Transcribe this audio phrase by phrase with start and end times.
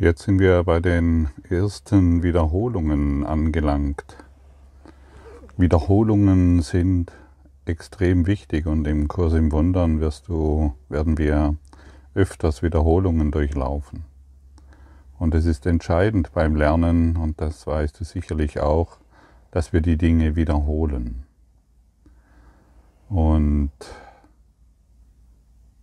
[0.00, 4.16] Jetzt sind wir bei den ersten Wiederholungen angelangt.
[5.56, 7.10] Wiederholungen sind
[7.64, 11.56] extrem wichtig und im Kurs im Wundern wirst du, werden wir
[12.14, 14.04] öfters Wiederholungen durchlaufen.
[15.18, 18.98] Und es ist entscheidend beim Lernen, und das weißt du sicherlich auch,
[19.50, 21.24] dass wir die Dinge wiederholen.
[23.08, 23.72] Und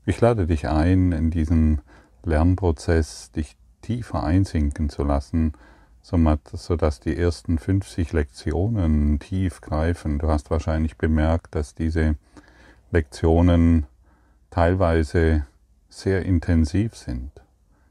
[0.05, 1.81] ich lade dich ein, in diesem
[2.23, 5.53] Lernprozess dich tiefer einsinken zu lassen,
[6.01, 10.19] sodass die ersten 50 Lektionen tief greifen.
[10.19, 12.15] Du hast wahrscheinlich bemerkt, dass diese
[12.91, 13.85] Lektionen
[14.49, 15.45] teilweise
[15.89, 17.31] sehr intensiv sind.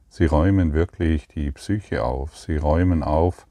[0.09, 3.47] Sie räumen wirklich die Psyche auf, sie räumen auf,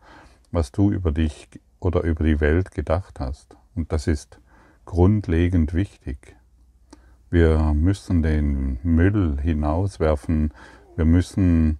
[0.51, 1.49] was du über dich
[1.79, 3.57] oder über die Welt gedacht hast.
[3.75, 4.39] Und das ist
[4.85, 6.35] grundlegend wichtig.
[7.29, 10.53] Wir müssen den Müll hinauswerfen,
[10.95, 11.79] wir müssen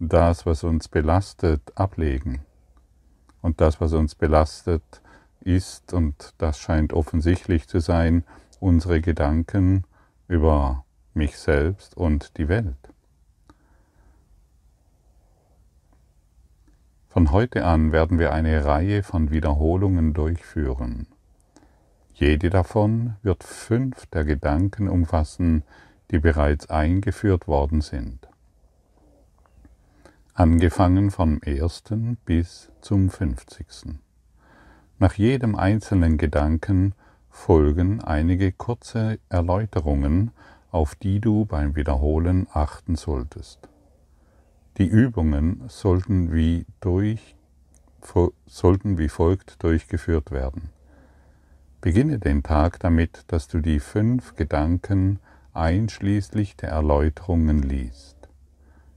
[0.00, 2.40] das, was uns belastet, ablegen.
[3.42, 5.02] Und das, was uns belastet,
[5.40, 8.24] ist, und das scheint offensichtlich zu sein,
[8.60, 9.84] unsere Gedanken
[10.26, 12.76] über mich selbst und die Welt.
[17.08, 21.08] Von heute an werden wir eine Reihe von Wiederholungen durchführen.
[22.14, 25.62] Jede davon wird fünf der Gedanken umfassen,
[26.10, 28.29] die bereits eingeführt worden sind
[30.40, 33.98] angefangen vom ersten bis zum fünfzigsten.
[34.98, 36.94] Nach jedem einzelnen Gedanken
[37.28, 40.30] folgen einige kurze Erläuterungen,
[40.70, 43.68] auf die du beim Wiederholen achten solltest.
[44.78, 47.36] Die Übungen sollten wie, durch,
[48.46, 50.70] sollten wie folgt durchgeführt werden.
[51.82, 55.18] Beginne den Tag damit, dass du die fünf Gedanken
[55.52, 58.16] einschließlich der Erläuterungen liest.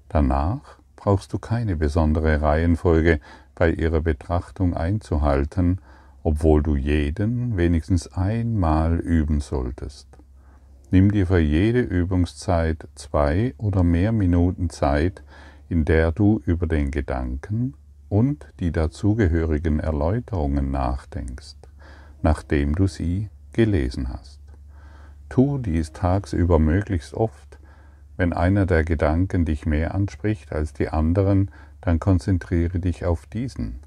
[0.08, 3.20] Danach brauchst du keine besondere Reihenfolge
[3.56, 5.82] bei ihrer Betrachtung einzuhalten,
[6.24, 10.08] obwohl du jeden wenigstens einmal üben solltest.
[10.92, 15.24] Nimm dir für jede Übungszeit zwei oder mehr Minuten Zeit,
[15.68, 17.74] in der du über den Gedanken
[18.08, 21.58] und die dazugehörigen Erläuterungen nachdenkst,
[22.22, 24.40] nachdem du sie gelesen hast.
[25.28, 27.53] Tu dies tagsüber möglichst oft,
[28.18, 31.52] wenn einer der Gedanken dich mehr anspricht als die anderen,
[31.82, 33.80] dann konzentriere dich auf diesen.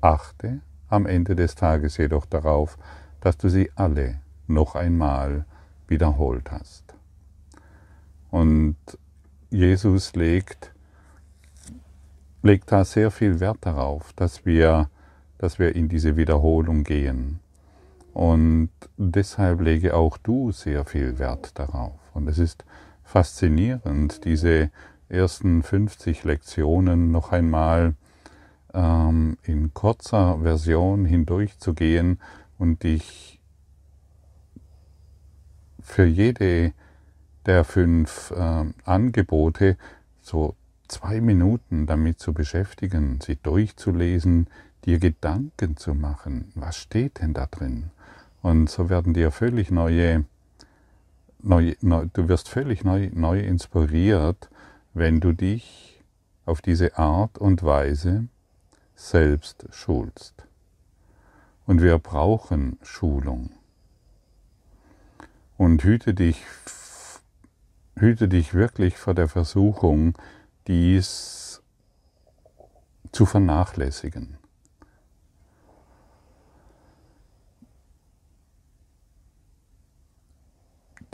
[0.00, 2.78] Achte am Ende des Tages jedoch darauf,
[3.20, 5.44] dass du sie alle noch einmal
[5.88, 6.94] wiederholt hast.
[8.30, 8.76] Und
[9.50, 10.72] Jesus legt,
[12.42, 14.88] legt da sehr viel Wert darauf, dass wir,
[15.38, 17.40] dass wir in diese Wiederholung gehen.
[18.12, 21.98] Und deshalb lege auch du sehr viel Wert darauf.
[22.14, 22.64] Und es ist
[23.10, 24.70] faszinierend, diese
[25.08, 27.94] ersten 50 Lektionen noch einmal
[28.72, 32.20] ähm, in kurzer Version hindurchzugehen
[32.56, 33.40] und dich
[35.80, 36.72] für jede
[37.46, 39.76] der fünf äh, Angebote
[40.22, 40.54] so
[40.86, 44.46] zwei Minuten damit zu beschäftigen, sie durchzulesen,
[44.84, 46.52] dir Gedanken zu machen.
[46.54, 47.90] Was steht denn da drin?
[48.40, 50.24] Und so werden dir völlig neue
[51.42, 54.48] neu, neu, du wirst völlig neu, neu inspiriert,
[54.94, 56.02] wenn du dich
[56.46, 58.28] auf diese Art und Weise
[58.94, 60.34] selbst schulst.
[61.66, 63.50] Und wir brauchen Schulung.
[65.56, 66.42] Und hüte dich,
[67.96, 70.18] hüte dich wirklich vor der Versuchung,
[70.66, 71.62] dies
[73.12, 74.39] zu vernachlässigen.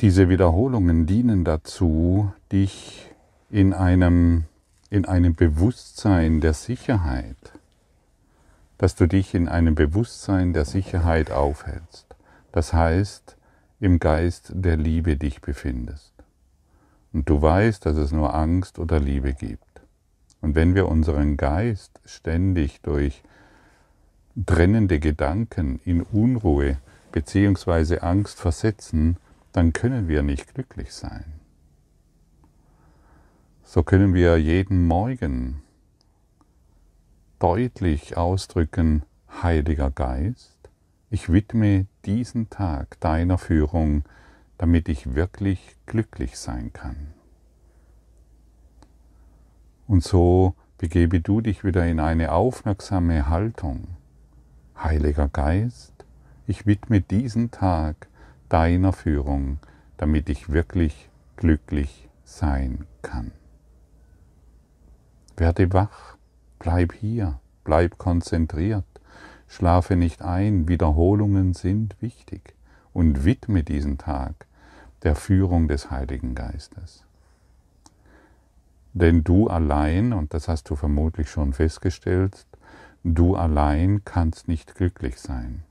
[0.01, 3.11] Diese Wiederholungen dienen dazu, dich
[3.49, 4.45] in einem,
[4.91, 7.55] in einem Bewusstsein der Sicherheit,
[8.77, 12.15] dass du dich in einem Bewusstsein der Sicherheit aufhältst.
[12.53, 13.39] Das heißt,
[13.81, 16.13] im Geist der Liebe dich befindest.
[17.15, 19.63] Und du weißt, dass es nur Angst oder Liebe gibt.
[20.43, 23.23] Und wenn wir unseren Geist ständig durch
[24.45, 26.77] trennende Gedanken in Unruhe
[27.13, 28.01] bzw.
[28.01, 29.17] Angst versetzen,
[29.57, 31.25] dann können wir nicht glücklich sein.
[33.63, 35.63] So können wir jeden Morgen
[37.39, 39.05] deutlich ausdrücken,
[39.43, 40.69] Heiliger Geist,
[41.09, 44.05] ich widme diesen Tag deiner Führung,
[44.59, 47.15] damit ich wirklich glücklich sein kann.
[49.87, 53.89] Und so begebe du dich wieder in eine aufmerksame Haltung.
[54.77, 55.95] Heiliger Geist,
[56.47, 58.09] ich widme diesen Tag
[58.49, 59.59] deiner Führung,
[59.97, 63.33] damit ich wirklich glücklich sein kann.
[65.37, 66.17] Werde wach,
[66.59, 68.85] bleib hier, bleib konzentriert,
[69.49, 72.55] schlafe nicht ein, Wiederholungen sind wichtig
[72.93, 74.47] und widme diesen Tag
[75.03, 77.05] der Führung des Heiligen Geistes.
[78.95, 82.47] Denn du allein, und das hast du vermutlich schon festgestellt,
[83.05, 85.65] du allein kannst nicht glücklich sein.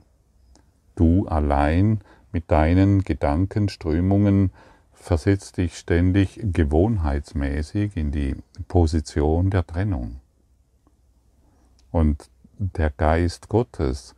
[0.95, 2.01] Du allein
[2.35, 4.51] mit deinen Gedankenströmungen
[4.91, 8.35] versetzt dich ständig gewohnheitsmäßig in die
[8.67, 10.19] Position der Trennung.
[11.91, 14.15] Und der Geist Gottes,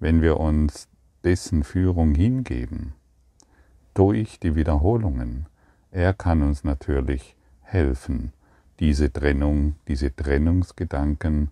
[0.00, 0.86] wenn wir uns
[1.24, 2.92] dessen Führung hingeben,
[3.94, 5.46] durch die Wiederholungen,
[5.90, 8.34] er kann uns natürlich helfen,
[8.80, 11.48] diese Trennung, diese Trennungsgedanken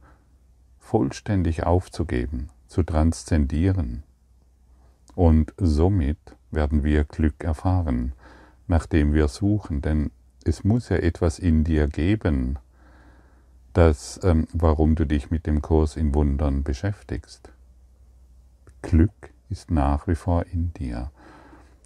[0.78, 4.02] vollständig aufzugeben, zu transzendieren.
[5.14, 6.18] Und somit
[6.50, 8.12] werden wir Glück erfahren,
[8.66, 10.10] nachdem wir suchen, denn
[10.44, 12.58] es muss ja etwas in dir geben,
[13.72, 17.50] das, ähm, warum du dich mit dem Kurs in Wundern beschäftigst.
[18.82, 21.10] Glück ist nach wie vor in dir.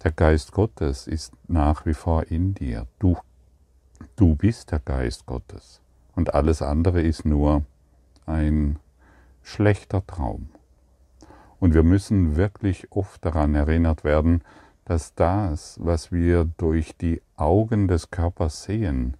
[0.03, 2.87] Der Geist Gottes ist nach wie vor in dir.
[2.99, 3.17] Du,
[4.15, 5.81] du bist der Geist Gottes.
[6.15, 7.63] Und alles andere ist nur
[8.25, 8.77] ein
[9.41, 10.49] schlechter Traum.
[11.59, 14.43] Und wir müssen wirklich oft daran erinnert werden,
[14.85, 19.17] dass das, was wir durch die Augen des Körpers sehen,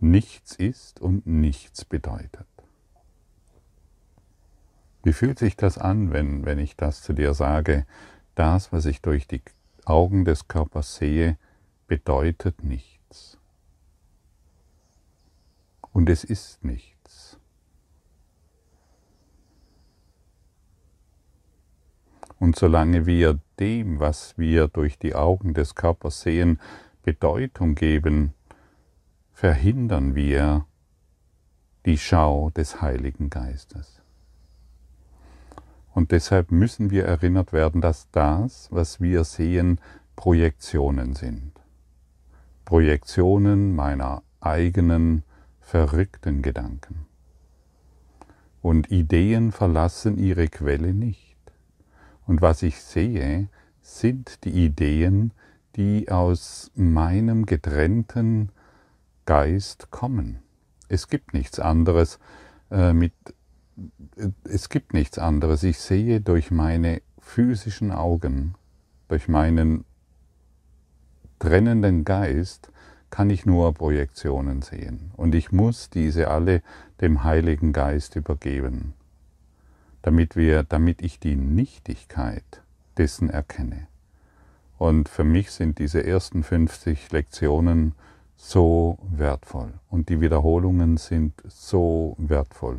[0.00, 2.46] nichts ist und nichts bedeutet.
[5.02, 7.86] Wie fühlt sich das an, wenn, wenn ich das zu dir sage?
[8.34, 9.40] Das, was ich durch die
[9.84, 11.38] Augen des Körpers sehe,
[11.86, 13.38] bedeutet nichts.
[15.92, 16.95] Und es ist nichts.
[22.38, 26.60] Und solange wir dem, was wir durch die Augen des Körpers sehen,
[27.02, 28.34] Bedeutung geben,
[29.32, 30.66] verhindern wir
[31.86, 34.02] die Schau des Heiligen Geistes.
[35.94, 39.80] Und deshalb müssen wir erinnert werden, dass das, was wir sehen,
[40.14, 41.52] Projektionen sind.
[42.66, 45.22] Projektionen meiner eigenen
[45.60, 47.06] verrückten Gedanken.
[48.60, 51.25] Und Ideen verlassen ihre Quelle nicht.
[52.26, 53.48] Und was ich sehe,
[53.80, 55.32] sind die Ideen,
[55.76, 58.50] die aus meinem getrennten
[59.26, 60.40] Geist kommen.
[60.88, 62.18] Es gibt nichts anderes
[62.70, 63.12] äh, mit
[64.44, 65.62] es gibt nichts anderes.
[65.62, 68.54] Ich sehe durch meine physischen Augen,
[69.08, 69.84] durch meinen
[71.38, 72.70] trennenden Geist,
[73.10, 75.12] kann ich nur Projektionen sehen.
[75.16, 76.62] Und ich muss diese alle
[77.00, 78.94] dem Heiligen Geist übergeben,
[80.06, 82.62] damit, wir, damit ich die Nichtigkeit
[82.96, 83.88] dessen erkenne.
[84.78, 87.92] Und für mich sind diese ersten 50 Lektionen
[88.36, 92.78] so wertvoll und die Wiederholungen sind so wertvoll.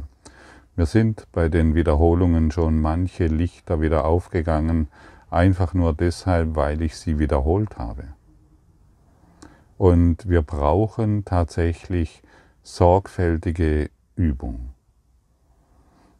[0.77, 4.87] Mir sind bei den Wiederholungen schon manche Lichter wieder aufgegangen,
[5.29, 8.05] einfach nur deshalb, weil ich sie wiederholt habe.
[9.77, 12.21] Und wir brauchen tatsächlich
[12.63, 14.76] sorgfältige Übung.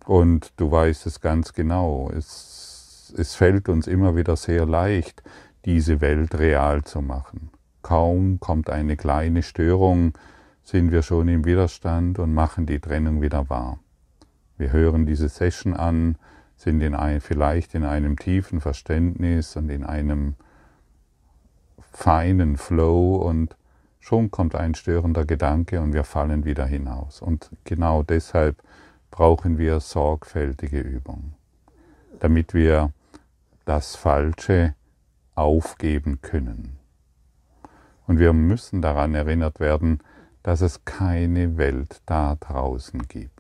[0.07, 5.21] Und du weißt es ganz genau, es, es fällt uns immer wieder sehr leicht,
[5.65, 7.49] diese Welt real zu machen.
[7.81, 10.13] Kaum kommt eine kleine Störung,
[10.63, 13.79] sind wir schon im Widerstand und machen die Trennung wieder wahr.
[14.57, 16.17] Wir hören diese Session an,
[16.55, 20.35] sind in ein, vielleicht in einem tiefen Verständnis und in einem
[21.91, 23.57] feinen Flow und
[23.99, 27.21] schon kommt ein störender Gedanke und wir fallen wieder hinaus.
[27.21, 28.63] Und genau deshalb
[29.11, 31.33] brauchen wir sorgfältige Übung,
[32.19, 32.91] damit wir
[33.65, 34.75] das Falsche
[35.35, 36.77] aufgeben können.
[38.07, 39.99] Und wir müssen daran erinnert werden,
[40.43, 43.33] dass es keine Welt da draußen gibt.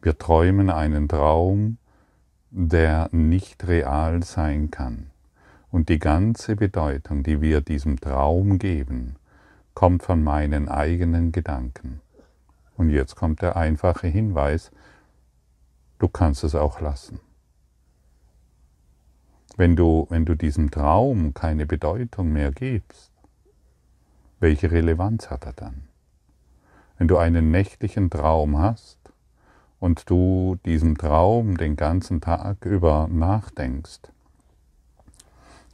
[0.00, 1.78] Wir träumen einen Traum,
[2.50, 5.10] der nicht real sein kann.
[5.70, 9.16] Und die ganze Bedeutung, die wir diesem Traum geben,
[9.74, 12.00] kommt von meinen eigenen Gedanken.
[12.76, 14.70] Und jetzt kommt der einfache Hinweis,
[15.98, 17.20] du kannst es auch lassen.
[19.56, 23.12] Wenn du, wenn du diesem Traum keine Bedeutung mehr gibst,
[24.38, 25.88] welche Relevanz hat er dann?
[26.98, 29.06] Wenn du einen nächtlichen Traum hast,
[29.78, 34.00] und du diesem Traum den ganzen Tag über nachdenkst,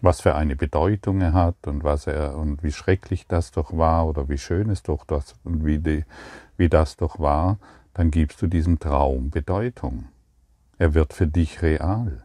[0.00, 4.09] was für eine Bedeutung er hat und was er und wie schrecklich das doch war
[4.09, 6.04] oder wie schön es doch das und wie, die,
[6.62, 7.59] wie das doch war,
[7.92, 10.04] dann gibst du diesem Traum Bedeutung.
[10.78, 12.25] Er wird für dich real.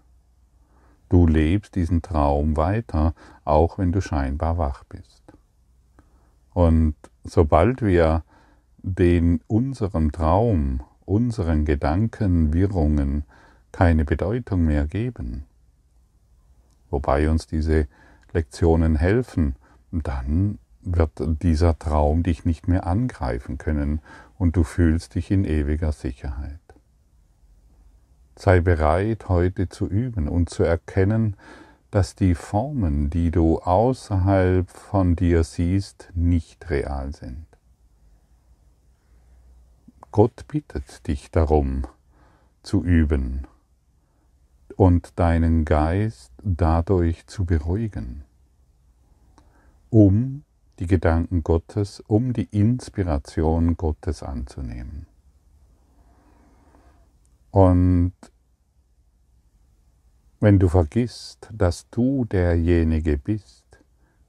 [1.09, 3.15] Du lebst diesen Traum weiter,
[3.45, 5.23] auch wenn du scheinbar wach bist.
[6.53, 8.23] Und sobald wir
[8.77, 13.23] den unserem Traum, unseren Gedankenwirrungen
[13.71, 15.45] keine Bedeutung mehr geben.
[16.91, 17.87] Wobei uns diese
[18.33, 19.55] Lektionen helfen,
[19.91, 20.59] dann
[20.95, 24.01] wird dieser Traum dich nicht mehr angreifen können
[24.37, 26.59] und du fühlst dich in ewiger Sicherheit.
[28.35, 31.35] Sei bereit, heute zu üben und zu erkennen,
[31.91, 37.45] dass die Formen, die du außerhalb von dir siehst, nicht real sind.
[40.11, 41.87] Gott bittet dich darum,
[42.63, 43.47] zu üben
[44.75, 48.23] und deinen Geist dadurch zu beruhigen,
[49.89, 50.43] um
[50.79, 55.07] die Gedanken Gottes, um die Inspiration Gottes anzunehmen.
[57.51, 58.13] Und
[60.39, 63.65] wenn du vergisst, dass du derjenige bist,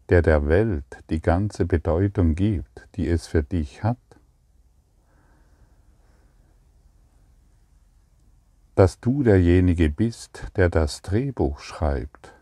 [0.08, 3.98] der der Welt die ganze Bedeutung gibt, die es für dich hat,
[8.74, 12.32] dass du derjenige bist, der das Drehbuch schreibt.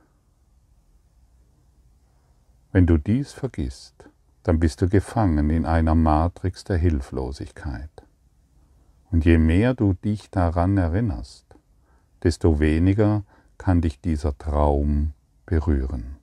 [2.76, 4.10] Wenn du dies vergisst,
[4.42, 7.88] dann bist du gefangen in einer Matrix der Hilflosigkeit.
[9.10, 11.46] Und je mehr du dich daran erinnerst,
[12.22, 13.22] desto weniger
[13.56, 15.14] kann dich dieser Traum
[15.46, 16.16] berühren.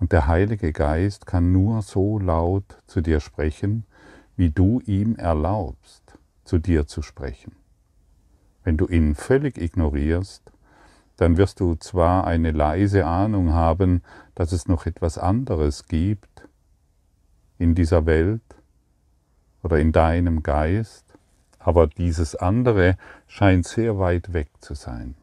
[0.00, 3.84] Und der Heilige Geist kann nur so laut zu dir sprechen,
[4.34, 7.54] wie du ihm erlaubst, zu dir zu sprechen.
[8.64, 10.50] Wenn du ihn völlig ignorierst,
[11.16, 14.02] dann wirst du zwar eine leise Ahnung haben,
[14.34, 16.48] dass es noch etwas anderes gibt
[17.58, 18.42] in dieser Welt
[19.62, 21.04] oder in deinem Geist,
[21.58, 25.14] aber dieses andere scheint sehr weit weg zu sein.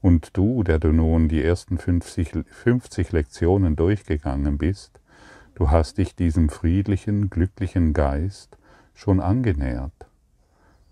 [0.00, 5.00] Und du, der du nun die ersten 50, 50 Lektionen durchgegangen bist,
[5.56, 8.56] du hast dich diesem friedlichen, glücklichen Geist
[8.94, 9.92] schon angenähert.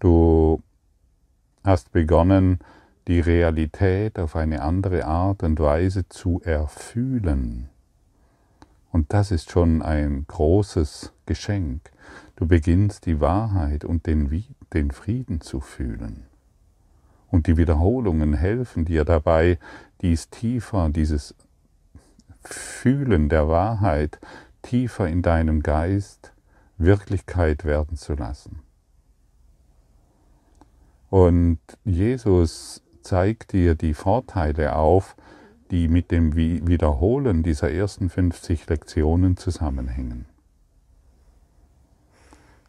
[0.01, 0.63] Du
[1.65, 2.59] hast begonnen,
[3.09, 7.69] die Realität auf eine andere Art und Weise zu erfühlen.
[8.91, 11.91] Und das ist schon ein großes Geschenk.
[12.37, 16.25] Du beginnst die Wahrheit und den, den Frieden zu fühlen.
[17.31, 19.59] Und die Wiederholungen helfen dir dabei,
[20.01, 21.35] dies tiefer, dieses
[22.43, 24.19] Fühlen der Wahrheit
[24.63, 26.33] tiefer in deinem Geist
[26.79, 28.61] Wirklichkeit werden zu lassen.
[31.09, 35.15] Und Jesus zeigt dir die Vorteile auf,
[35.71, 40.27] die mit dem Wiederholen dieser ersten 50 Lektionen zusammenhängen.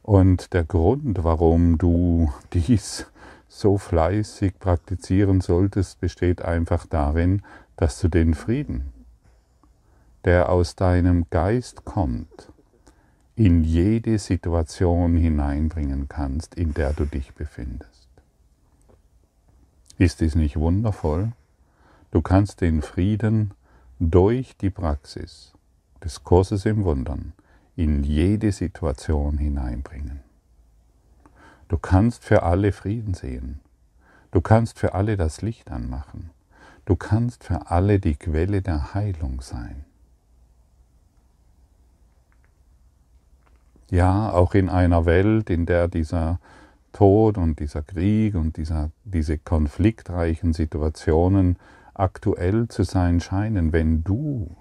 [0.03, 3.07] Und der Grund, warum du dies
[3.47, 7.41] so fleißig praktizieren solltest, besteht einfach darin,
[7.75, 8.93] dass du den Frieden,
[10.23, 12.51] der aus deinem Geist kommt,
[13.35, 17.96] in jede Situation hineinbringen kannst, in der du dich befindest.
[19.97, 21.31] Ist dies nicht wundervoll?
[22.11, 23.53] Du kannst den Frieden
[23.99, 25.53] durch die Praxis
[26.03, 27.33] des Kurses im Wundern
[27.75, 30.21] in jede Situation hineinbringen.
[31.67, 33.59] Du kannst für alle Frieden sehen.
[34.31, 36.29] Du kannst für alle das Licht anmachen.
[36.85, 39.83] Du kannst für alle die Quelle der Heilung sein.
[43.89, 46.39] Ja, auch in einer Welt, in der dieser
[46.97, 51.57] Tod und dieser Krieg und dieser, diese konfliktreichen Situationen
[51.93, 54.57] aktuell zu sein scheinen, wenn du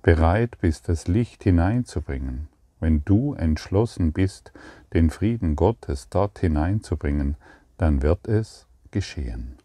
[0.00, 2.46] bereit bist, das Licht hineinzubringen,
[2.78, 4.52] wenn du entschlossen bist,
[4.92, 7.36] den Frieden Gottes dort hineinzubringen,
[7.76, 9.56] dann wird es geschehen.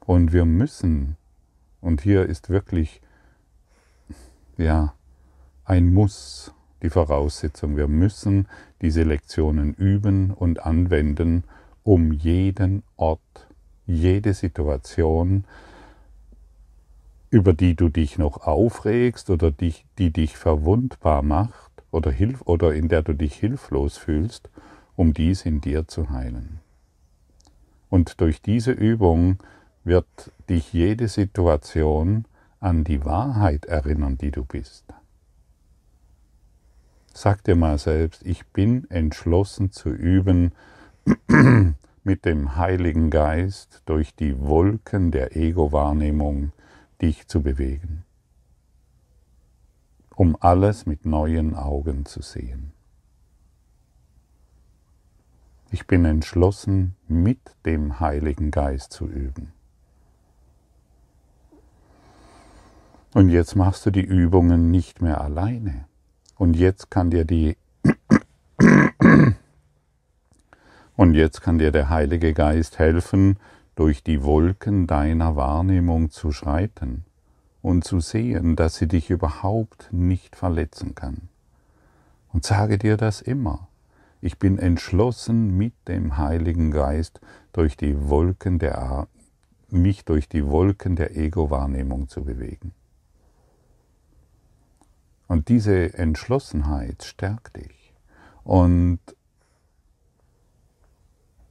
[0.00, 1.16] Und wir müssen,
[1.80, 3.00] und hier ist wirklich,
[4.58, 4.92] ja,
[5.64, 6.52] ein Muss
[6.82, 8.48] die Voraussetzung, wir müssen
[8.80, 11.44] diese Lektionen üben und anwenden,
[11.84, 13.48] um jeden Ort,
[13.86, 15.44] jede Situation,
[17.30, 22.74] über die du dich noch aufregst oder die, die dich verwundbar macht, oder, hilf oder
[22.74, 24.50] in der du dich hilflos fühlst,
[24.96, 26.58] um dies in dir zu heilen.
[27.90, 29.38] Und durch diese Übung
[29.84, 30.06] wird
[30.48, 32.24] dich jede Situation
[32.60, 34.91] an die Wahrheit erinnern, die du bist.
[37.14, 40.52] Sag dir mal selbst, ich bin entschlossen zu üben,
[42.04, 46.52] mit dem Heiligen Geist durch die Wolken der Ego-Wahrnehmung
[47.00, 48.04] dich zu bewegen
[50.16, 52.72] um alles mit neuen Augen zu sehen.
[55.70, 59.52] Ich bin entschlossen, mit dem Heiligen Geist zu üben.
[63.14, 65.86] Und jetzt machst du die Übungen nicht mehr alleine.
[66.42, 67.56] Und jetzt kann dir die
[70.96, 73.36] und jetzt kann dir der Heilige Geist helfen,
[73.76, 77.04] durch die Wolken deiner Wahrnehmung zu schreiten
[77.62, 81.28] und zu sehen, dass sie dich überhaupt nicht verletzen kann.
[82.32, 83.68] Und sage dir das immer.
[84.20, 87.20] Ich bin entschlossen, mit dem Heiligen Geist
[87.52, 89.06] durch die Wolken der,
[89.70, 92.72] mich durch die Wolken der Ego-Wahrnehmung zu bewegen.
[95.28, 97.94] Und diese Entschlossenheit stärkt dich
[98.44, 99.00] und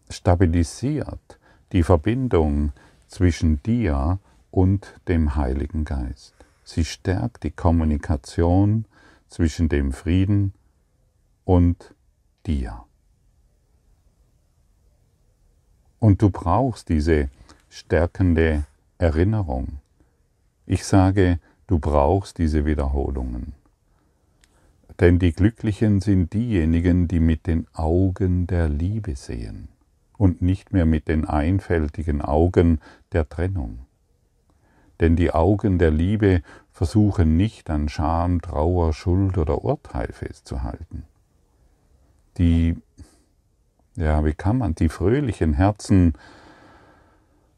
[0.10, 1.40] stabilisiert
[1.72, 2.74] die Verbindung
[3.08, 4.20] zwischen dir
[4.52, 6.34] und dem Heiligen Geist.
[6.64, 8.86] Sie stärkt die Kommunikation
[9.28, 10.54] zwischen dem Frieden
[11.46, 11.96] und
[12.46, 12.86] dir.
[16.00, 17.30] Und du brauchst diese
[17.70, 18.64] stärkende
[18.98, 19.80] Erinnerung.
[20.66, 23.54] Ich sage, du brauchst diese Wiederholungen.
[25.00, 29.70] Denn die Glücklichen sind diejenigen, die mit den Augen der Liebe sehen
[30.18, 32.80] und nicht mehr mit den einfältigen Augen
[33.12, 33.80] der Trennung.
[35.00, 41.06] Denn die Augen der Liebe versuchen nicht an Scham, Trauer, Schuld oder Urteil festzuhalten.
[42.38, 42.78] Die,
[43.96, 46.14] ja, wie kann man, die fröhlichen Herzen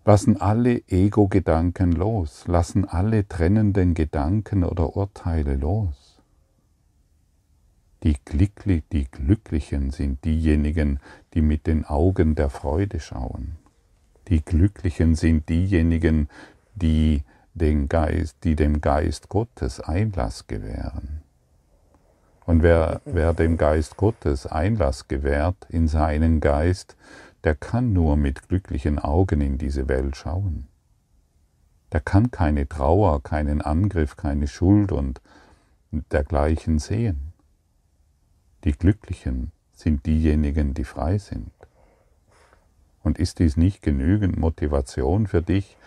[0.06, 6.13] lassen alle Ego-Gedanken los, lassen alle trennenden Gedanken oder Urteile los.
[8.04, 11.00] Die, Glückli die Glücklichen sind diejenigen,
[11.34, 13.56] die mit den Augen der Freude schauen.
[14.28, 16.28] Die Glücklichen sind diejenigen,
[16.76, 21.22] die, den Geist, die dem Geist Gottes Einlass gewähren.
[22.46, 26.98] Und wer, wer dem Geist Gottes Einlass gewährt in seinen Geist,
[27.46, 30.68] der kann nur mit glücklichen Augen in diese Welt schauen.
[31.94, 35.22] Der kann keine Trauer, keinen Angriff, keine Schuld und
[35.92, 37.33] dergleichen sehen.
[38.64, 41.52] Die Glücklichen sind diejenigen, die frei sind.
[43.02, 45.78] Und ist dies nicht genügend Motivation für dich,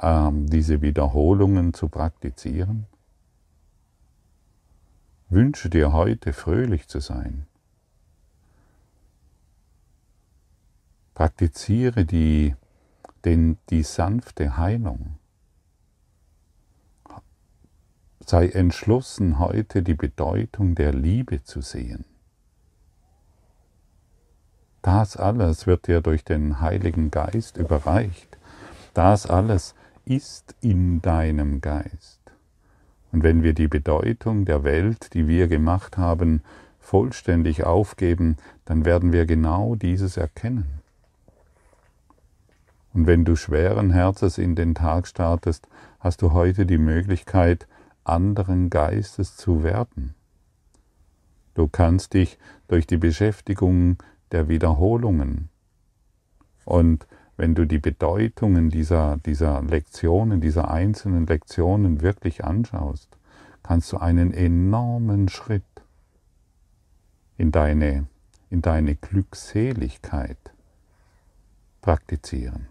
[0.00, 2.86] ähm, diese Wiederholungen zu praktizieren?
[5.28, 7.46] Wünsche dir heute fröhlich zu sein.
[11.14, 12.56] Praktiziere die,
[13.26, 15.18] den, die sanfte Heilung.
[18.24, 22.04] Sei entschlossen, heute die Bedeutung der Liebe zu sehen.
[24.82, 28.36] Das alles wird dir durch den Heiligen Geist überreicht.
[28.94, 32.20] Das alles ist in deinem Geist.
[33.12, 36.42] Und wenn wir die Bedeutung der Welt, die wir gemacht haben,
[36.80, 40.82] vollständig aufgeben, dann werden wir genau dieses erkennen.
[42.92, 45.68] Und wenn du schweren Herzens in den Tag startest,
[46.00, 47.66] hast du heute die Möglichkeit,
[48.04, 50.14] anderen Geistes zu werden.
[51.54, 53.98] Du kannst dich durch die Beschäftigung
[54.32, 55.48] der Wiederholungen.
[56.64, 63.16] Und wenn du die Bedeutungen dieser, dieser Lektionen, dieser einzelnen Lektionen wirklich anschaust,
[63.62, 65.64] kannst du einen enormen Schritt
[67.36, 68.06] in deine,
[68.50, 70.38] in deine Glückseligkeit
[71.80, 72.68] praktizieren.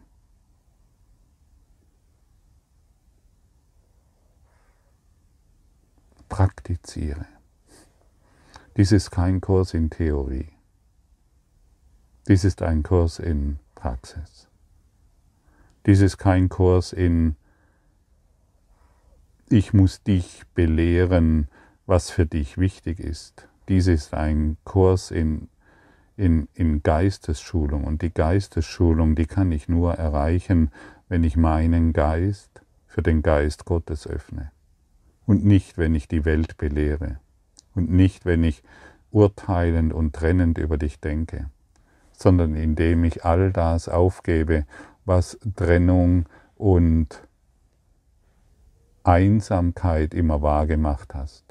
[6.29, 7.25] Praktiziere.
[8.77, 10.47] Dies ist kein Kurs in Theorie.
[12.27, 14.47] Dies ist ein Kurs in Praxis.
[15.87, 17.35] Dies ist kein Kurs in
[19.49, 21.47] Ich muss dich belehren,
[21.87, 23.47] was für dich wichtig ist.
[23.69, 25.49] Dies ist ein Kurs in,
[26.15, 30.69] in, in Geistesschulung und die Geistesschulung, die kann ich nur erreichen,
[31.09, 34.51] wenn ich meinen Geist für den Geist Gottes öffne
[35.25, 37.19] und nicht, wenn ich die Welt belehre
[37.73, 38.61] und nicht, wenn ich
[39.09, 41.49] urteilend und trennend über dich denke
[42.21, 44.65] sondern indem ich all das aufgebe,
[45.05, 47.27] was Trennung und
[49.03, 51.43] Einsamkeit immer wahrgemacht hast.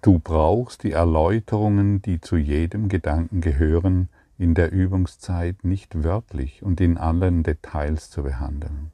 [0.00, 6.80] Du brauchst die Erläuterungen, die zu jedem Gedanken gehören, in der Übungszeit nicht wörtlich und
[6.80, 8.92] in allen Details zu behandeln.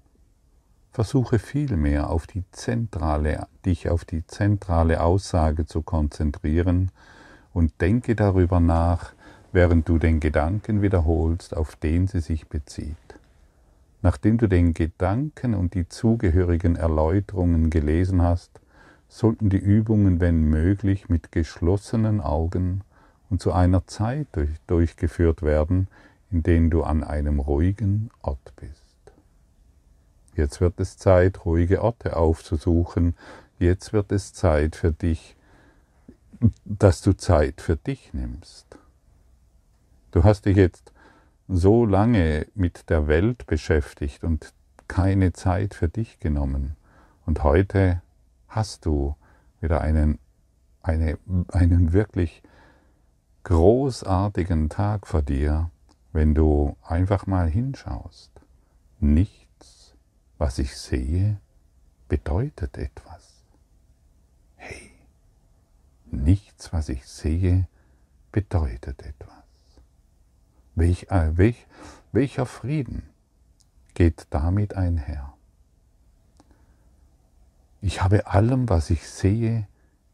[0.90, 6.90] Versuche vielmehr auf die zentrale, dich auf die zentrale Aussage zu konzentrieren
[7.55, 9.14] und denke darüber nach,
[9.53, 12.97] während du den Gedanken wiederholst, auf den sie sich bezieht.
[14.03, 18.61] Nachdem du den Gedanken und die zugehörigen Erläuterungen gelesen hast,
[19.09, 22.83] sollten die Übungen, wenn möglich, mit geschlossenen Augen
[23.31, 25.88] und zu einer Zeit durch, durchgeführt werden,
[26.31, 28.83] in denen du an einem ruhigen Ort bist.
[30.35, 33.14] Jetzt wird es Zeit, ruhige Orte aufzusuchen.
[33.61, 35.37] Jetzt wird es Zeit für dich,
[36.64, 38.78] dass du Zeit für dich nimmst.
[40.11, 40.92] Du hast dich jetzt
[41.48, 44.52] so lange mit der Welt beschäftigt und
[44.88, 46.76] keine Zeit für dich genommen.
[47.26, 48.02] Und heute
[48.48, 49.16] hast du
[49.61, 50.18] wieder einen,
[50.83, 52.42] eine, einen wirklich
[53.44, 55.70] großartigen Tag vor dir,
[56.12, 58.30] wenn du einfach mal hinschaust.
[59.00, 59.94] Nichts,
[60.38, 61.38] was ich sehe,
[62.09, 63.34] bedeutet etwas.
[66.22, 67.68] Nichts, was ich sehe,
[68.33, 69.33] bedeutet etwas.
[70.74, 71.66] Welch, äh, welch,
[72.12, 73.03] welcher Frieden
[73.94, 75.35] geht damit einher?
[77.81, 79.68] Ich habe allem, was ich sehe,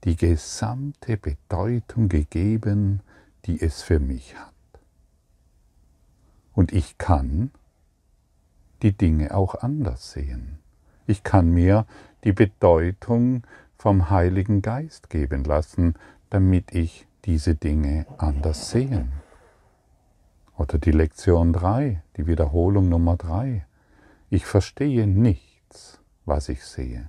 [0.04, 3.00] die gesamte Bedeutung gegeben,
[3.44, 4.52] die es für mich hat.
[6.52, 7.50] Und ich kann
[8.82, 10.58] die Dinge auch anders sehen.
[11.06, 11.86] Ich kann mir
[12.24, 13.44] die Bedeutung
[13.80, 15.94] vom Heiligen Geist geben lassen,
[16.28, 19.12] damit ich diese Dinge anders sehen.
[20.58, 23.64] Oder die Lektion 3, die Wiederholung Nummer 3.
[24.28, 27.08] Ich verstehe nichts, was ich sehe.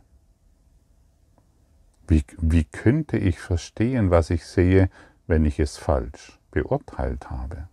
[2.07, 4.89] Wie, wie könnte ich verstehen, was ich sehe,
[5.27, 7.67] wenn ich es falsch beurteilt habe?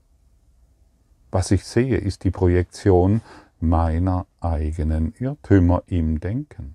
[1.31, 3.21] Was ich sehe, ist die Projektion
[3.61, 6.75] meiner eigenen Irrtümer im Denken.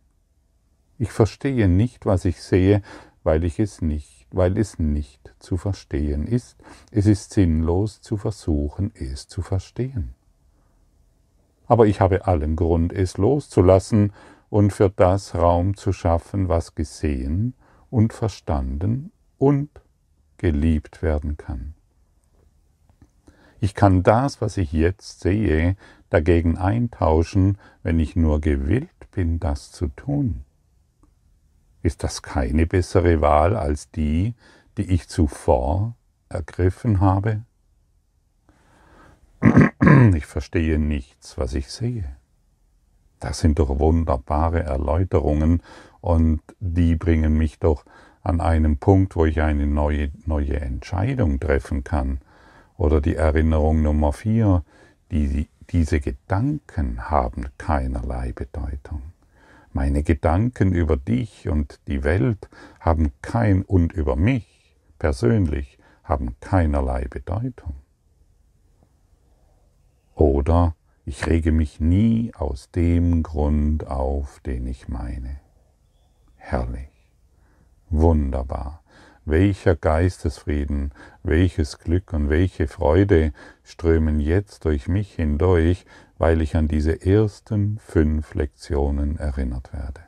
[1.03, 2.81] Ich verstehe nicht, was ich sehe,
[3.23, 6.55] weil ich es nicht, weil es nicht zu verstehen ist.
[6.91, 10.15] Es ist sinnlos zu versuchen, es zu verstehen.
[11.67, 14.13] Aber ich habe allen Grund, es loszulassen
[14.49, 17.53] und für das Raum zu schaffen, was gesehen
[17.89, 19.81] und verstanden und
[20.37, 21.73] geliebt werden kann.
[23.59, 25.75] Ich kann das, was ich jetzt sehe,
[26.09, 30.45] dagegen eintauschen, wenn ich nur gewillt bin, das zu tun.
[31.83, 34.35] Ist das keine bessere Wahl als die,
[34.77, 35.95] die ich zuvor
[36.29, 37.43] ergriffen habe?
[40.15, 42.15] Ich verstehe nichts, was ich sehe.
[43.19, 45.61] Das sind doch wunderbare Erläuterungen
[46.01, 47.85] und die bringen mich doch
[48.21, 52.19] an einen Punkt, wo ich eine neue, neue Entscheidung treffen kann.
[52.77, 54.63] Oder die Erinnerung Nummer vier,
[55.11, 59.12] die, diese Gedanken haben keinerlei Bedeutung.
[59.73, 62.47] Meine Gedanken über dich und die Welt
[62.79, 67.73] haben kein und über mich persönlich haben keinerlei Bedeutung.
[70.13, 75.39] Oder ich rege mich nie aus dem Grund auf, den ich meine.
[76.35, 77.09] Herrlich,
[77.89, 78.82] wunderbar.
[79.25, 80.91] Welcher Geistesfrieden,
[81.23, 83.31] welches Glück und welche Freude
[83.63, 85.85] strömen jetzt durch mich hindurch,
[86.17, 90.01] weil ich an diese ersten fünf Lektionen erinnert werde,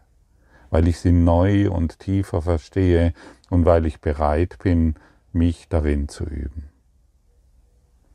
[0.69, 3.13] weil ich sie neu und tiefer verstehe
[3.49, 4.95] und weil ich bereit bin,
[5.31, 6.69] mich darin zu üben.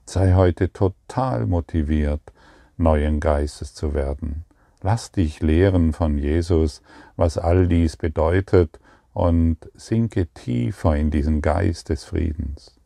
[0.05, 2.33] Sei heute total motiviert,
[2.77, 4.45] neuen Geistes zu werden.
[4.83, 6.83] Lass dich lehren von Jesus,
[7.17, 8.81] was all dies bedeutet,
[9.13, 12.79] und sinke tiefer in diesen Geist des Friedens.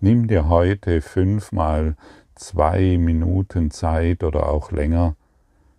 [0.00, 1.96] Nimm dir heute fünfmal
[2.34, 5.16] zwei Minuten Zeit oder auch länger,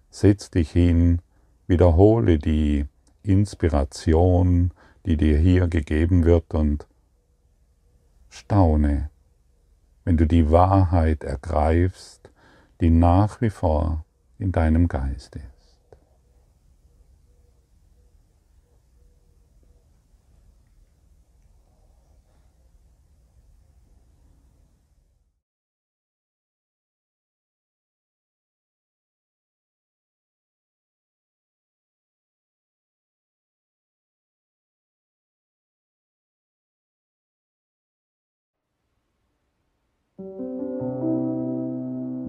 [0.10, 1.22] setz dich hin,
[1.68, 2.86] wiederhole die
[3.24, 4.72] Inspiration,
[5.06, 6.88] die dir hier gegeben wird und
[8.30, 9.10] staune,
[10.04, 12.30] wenn du die Wahrheit ergreifst,
[12.82, 14.06] die nach wie vor
[14.38, 15.59] in deinem Geist ist.